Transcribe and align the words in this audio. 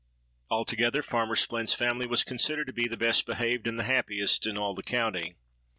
Altogether, 0.49 1.03
farmer 1.03 1.35
Splint's 1.35 1.75
family 1.75 2.07
was 2.07 2.23
considered 2.23 2.65
to 2.65 2.73
be 2.73 2.87
the 2.87 2.97
best 2.97 3.27
behaved 3.27 3.67
and 3.67 3.77
the 3.79 3.83
happiest 3.83 4.47
in 4.47 4.57
all 4.57 4.73
the 4.73 4.81
county. 4.81 5.35